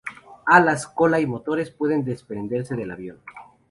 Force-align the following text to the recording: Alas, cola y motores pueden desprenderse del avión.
Alas, 0.47 0.87
cola 0.87 1.19
y 1.19 1.27
motores 1.27 1.69
pueden 1.69 2.03
desprenderse 2.03 2.75
del 2.75 2.89
avión. 2.89 3.19